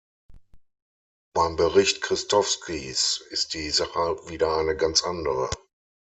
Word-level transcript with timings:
Beim 1.35 1.57
Bericht 1.57 2.01
Kristovskis 2.01 3.21
ist 3.29 3.53
die 3.53 3.69
Sache 3.69 4.17
wieder 4.27 4.57
eine 4.57 4.75
ganz 4.75 5.03
andere. 5.03 5.47